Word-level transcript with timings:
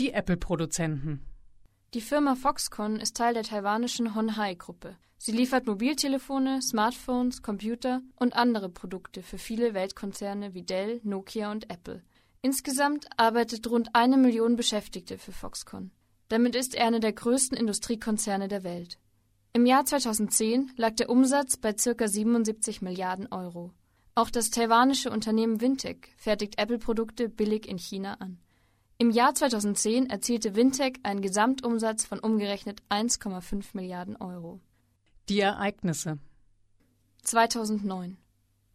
Die 0.00 0.12
Apple-Produzenten. 0.12 1.20
Die 1.94 2.00
Firma 2.00 2.34
Foxconn 2.34 2.98
ist 2.98 3.16
Teil 3.16 3.34
der 3.34 3.44
taiwanischen 3.44 4.16
Honhai-Gruppe. 4.16 4.96
Sie 5.18 5.30
liefert 5.30 5.68
Mobiltelefone, 5.68 6.60
Smartphones, 6.62 7.42
Computer 7.42 8.02
und 8.16 8.34
andere 8.34 8.68
Produkte 8.68 9.22
für 9.22 9.38
viele 9.38 9.72
Weltkonzerne 9.72 10.52
wie 10.52 10.62
Dell, 10.62 11.00
Nokia 11.04 11.52
und 11.52 11.70
Apple. 11.70 12.02
Insgesamt 12.42 13.06
arbeitet 13.16 13.70
rund 13.70 13.90
eine 13.92 14.16
Million 14.16 14.56
Beschäftigte 14.56 15.16
für 15.16 15.30
Foxconn. 15.30 15.92
Damit 16.26 16.56
ist 16.56 16.74
er 16.74 16.88
einer 16.88 16.98
der 16.98 17.12
größten 17.12 17.56
Industriekonzerne 17.56 18.48
der 18.48 18.64
Welt. 18.64 18.98
Im 19.52 19.64
Jahr 19.64 19.84
2010 19.84 20.72
lag 20.76 20.96
der 20.96 21.08
Umsatz 21.08 21.56
bei 21.56 21.72
ca. 21.72 22.08
77 22.08 22.82
Milliarden 22.82 23.28
Euro. 23.30 23.70
Auch 24.16 24.30
das 24.30 24.50
taiwanische 24.50 25.12
Unternehmen 25.12 25.60
Wintec 25.60 26.12
fertigt 26.16 26.58
Apple-Produkte 26.58 27.28
billig 27.28 27.68
in 27.68 27.78
China 27.78 28.14
an. 28.14 28.40
Im 29.04 29.10
Jahr 29.10 29.34
2010 29.34 30.08
erzielte 30.08 30.56
Wintec 30.56 30.98
einen 31.02 31.20
Gesamtumsatz 31.20 32.06
von 32.06 32.20
umgerechnet 32.20 32.80
1,5 32.88 33.62
Milliarden 33.74 34.16
Euro. 34.16 34.62
Die 35.28 35.40
Ereignisse 35.40 36.18
2009 37.24 38.16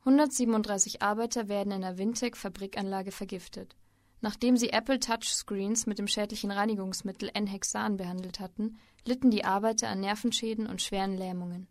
137 0.02 1.02
Arbeiter 1.02 1.48
werden 1.50 1.72
in 1.72 1.82
der 1.82 1.98
Wintec-Fabrikanlage 1.98 3.12
vergiftet. 3.12 3.76
Nachdem 4.22 4.56
sie 4.56 4.70
Apple 4.70 5.00
Touchscreens 5.00 5.88
mit 5.88 5.98
dem 5.98 6.06
schädlichen 6.06 6.52
Reinigungsmittel 6.52 7.32
N-Hexan 7.34 7.98
behandelt 7.98 8.40
hatten, 8.40 8.78
litten 9.06 9.32
die 9.32 9.46
Arbeiter 9.46 9.90
an 9.90 10.02
Nervenschäden 10.02 10.68
und 10.68 10.84
schweren 10.84 11.18
Lähmungen. 11.18 11.68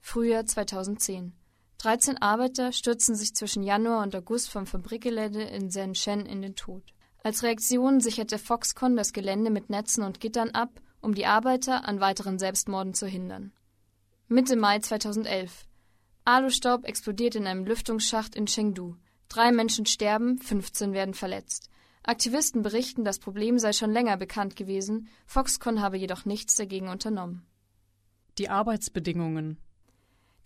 Frühjahr 0.00 0.46
2010 0.46 1.32
13 1.78 2.22
Arbeiter 2.22 2.70
stürzten 2.70 3.16
sich 3.16 3.34
zwischen 3.34 3.64
Januar 3.64 4.04
und 4.04 4.14
August 4.14 4.50
vom 4.50 4.66
Fabrikgelände 4.66 5.42
in 5.42 5.68
Shenzhen 5.72 6.26
in 6.26 6.42
den 6.42 6.54
Tod. 6.54 6.94
Als 7.22 7.42
Reaktion 7.42 8.00
sicherte 8.00 8.38
Foxconn 8.38 8.96
das 8.96 9.12
Gelände 9.12 9.50
mit 9.50 9.70
Netzen 9.70 10.04
und 10.04 10.20
Gittern 10.20 10.50
ab, 10.50 10.80
um 11.00 11.14
die 11.14 11.26
Arbeiter 11.26 11.86
an 11.86 12.00
weiteren 12.00 12.38
Selbstmorden 12.38 12.94
zu 12.94 13.06
hindern. 13.06 13.52
Mitte 14.28 14.56
Mai 14.56 14.78
2011. 14.78 15.66
Alustaub 16.24 16.84
explodiert 16.84 17.34
in 17.34 17.46
einem 17.46 17.64
Lüftungsschacht 17.64 18.34
in 18.34 18.46
Chengdu. 18.46 18.96
Drei 19.28 19.52
Menschen 19.52 19.86
sterben, 19.86 20.38
15 20.38 20.92
werden 20.92 21.14
verletzt. 21.14 21.70
Aktivisten 22.02 22.62
berichten, 22.62 23.04
das 23.04 23.18
Problem 23.18 23.58
sei 23.58 23.72
schon 23.72 23.92
länger 23.92 24.16
bekannt 24.16 24.56
gewesen, 24.56 25.08
Foxconn 25.26 25.80
habe 25.80 25.98
jedoch 25.98 26.24
nichts 26.24 26.54
dagegen 26.54 26.88
unternommen. 26.88 27.46
Die 28.38 28.48
Arbeitsbedingungen. 28.48 29.58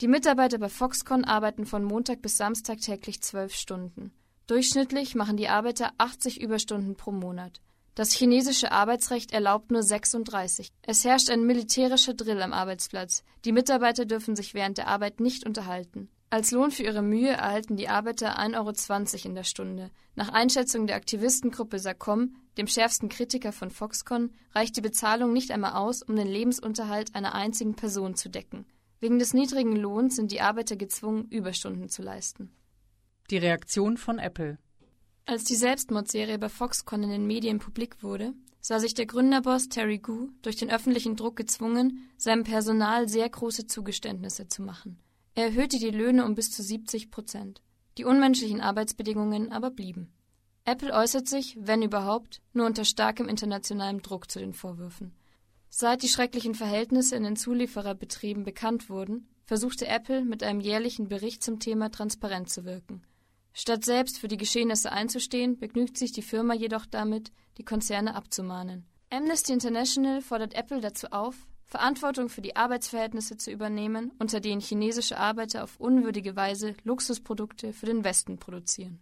Die 0.00 0.08
Mitarbeiter 0.08 0.58
bei 0.58 0.68
Foxconn 0.68 1.24
arbeiten 1.24 1.66
von 1.66 1.84
Montag 1.84 2.22
bis 2.22 2.36
Samstag 2.36 2.80
täglich 2.80 3.22
zwölf 3.22 3.54
Stunden. 3.54 4.12
Durchschnittlich 4.46 5.14
machen 5.14 5.36
die 5.36 5.48
Arbeiter 5.48 5.92
80 5.98 6.40
Überstunden 6.40 6.96
pro 6.96 7.12
Monat. 7.12 7.60
Das 7.94 8.12
chinesische 8.12 8.72
Arbeitsrecht 8.72 9.32
erlaubt 9.32 9.70
nur 9.70 9.82
36. 9.82 10.68
Es 10.82 11.04
herrscht 11.04 11.30
ein 11.30 11.44
militärischer 11.44 12.14
Drill 12.14 12.40
am 12.40 12.52
Arbeitsplatz. 12.52 13.22
Die 13.44 13.52
Mitarbeiter 13.52 14.06
dürfen 14.06 14.34
sich 14.34 14.54
während 14.54 14.78
der 14.78 14.88
Arbeit 14.88 15.20
nicht 15.20 15.46
unterhalten. 15.46 16.08
Als 16.30 16.50
Lohn 16.50 16.70
für 16.70 16.82
ihre 16.84 17.02
Mühe 17.02 17.28
erhalten 17.28 17.76
die 17.76 17.88
Arbeiter 17.88 18.38
1,20 18.38 18.56
Euro 18.56 19.28
in 19.28 19.34
der 19.34 19.44
Stunde. 19.44 19.90
Nach 20.14 20.30
Einschätzung 20.30 20.86
der 20.86 20.96
Aktivistengruppe 20.96 21.78
SACOM, 21.78 22.34
dem 22.56 22.66
schärfsten 22.66 23.10
Kritiker 23.10 23.52
von 23.52 23.70
Foxconn, 23.70 24.32
reicht 24.54 24.74
die 24.78 24.80
Bezahlung 24.80 25.34
nicht 25.34 25.50
einmal 25.50 25.72
aus, 25.72 26.02
um 26.02 26.16
den 26.16 26.28
Lebensunterhalt 26.28 27.14
einer 27.14 27.34
einzigen 27.34 27.74
Person 27.74 28.14
zu 28.14 28.30
decken. 28.30 28.64
Wegen 29.00 29.18
des 29.18 29.34
niedrigen 29.34 29.76
Lohns 29.76 30.16
sind 30.16 30.32
die 30.32 30.40
Arbeiter 30.40 30.76
gezwungen, 30.76 31.26
Überstunden 31.28 31.90
zu 31.90 32.00
leisten. 32.00 32.50
Die 33.30 33.38
Reaktion 33.38 33.96
von 33.96 34.18
Apple. 34.18 34.58
Als 35.24 35.44
die 35.44 35.54
Selbstmordserie 35.54 36.38
bei 36.38 36.48
Foxconn 36.48 37.04
in 37.04 37.10
den 37.10 37.26
Medien 37.26 37.58
publik 37.60 38.02
wurde, 38.02 38.34
sah 38.60 38.78
sich 38.78 38.94
der 38.94 39.06
Gründerboss 39.06 39.68
Terry 39.68 39.98
Gu 39.98 40.28
durch 40.42 40.56
den 40.56 40.70
öffentlichen 40.70 41.16
Druck 41.16 41.36
gezwungen, 41.36 42.10
seinem 42.16 42.44
Personal 42.44 43.08
sehr 43.08 43.28
große 43.28 43.66
Zugeständnisse 43.66 44.48
zu 44.48 44.62
machen. 44.62 44.98
Er 45.34 45.46
erhöhte 45.46 45.78
die 45.78 45.90
Löhne 45.90 46.24
um 46.24 46.34
bis 46.34 46.50
zu 46.50 46.62
70 46.62 47.10
Prozent. 47.10 47.62
Die 47.98 48.04
unmenschlichen 48.04 48.60
Arbeitsbedingungen 48.60 49.52
aber 49.52 49.70
blieben. 49.70 50.12
Apple 50.64 50.92
äußert 50.92 51.26
sich, 51.26 51.56
wenn 51.58 51.82
überhaupt, 51.82 52.40
nur 52.52 52.66
unter 52.66 52.84
starkem 52.84 53.28
internationalem 53.28 54.02
Druck 54.02 54.30
zu 54.30 54.38
den 54.38 54.52
Vorwürfen. 54.52 55.12
Seit 55.70 56.02
die 56.02 56.08
schrecklichen 56.08 56.54
Verhältnisse 56.54 57.16
in 57.16 57.24
den 57.24 57.36
Zuliefererbetrieben 57.36 58.44
bekannt 58.44 58.90
wurden, 58.90 59.26
versuchte 59.44 59.88
Apple 59.88 60.24
mit 60.24 60.42
einem 60.42 60.60
jährlichen 60.60 61.08
Bericht 61.08 61.42
zum 61.42 61.58
Thema 61.58 61.90
transparent 61.90 62.48
zu 62.48 62.64
wirken. 62.64 63.02
Statt 63.54 63.84
selbst 63.84 64.18
für 64.18 64.28
die 64.28 64.36
Geschehnisse 64.36 64.92
einzustehen, 64.92 65.58
begnügt 65.58 65.98
sich 65.98 66.12
die 66.12 66.22
Firma 66.22 66.54
jedoch 66.54 66.86
damit, 66.86 67.32
die 67.58 67.64
Konzerne 67.64 68.14
abzumahnen. 68.14 68.86
Amnesty 69.10 69.52
International 69.52 70.22
fordert 70.22 70.54
Apple 70.54 70.80
dazu 70.80 71.08
auf, 71.08 71.36
Verantwortung 71.66 72.28
für 72.28 72.42
die 72.42 72.56
Arbeitsverhältnisse 72.56 73.36
zu 73.36 73.50
übernehmen, 73.50 74.12
unter 74.18 74.40
denen 74.40 74.60
chinesische 74.60 75.18
Arbeiter 75.18 75.64
auf 75.64 75.80
unwürdige 75.80 76.36
Weise 76.36 76.74
Luxusprodukte 76.84 77.72
für 77.72 77.86
den 77.86 78.04
Westen 78.04 78.38
produzieren 78.38 79.00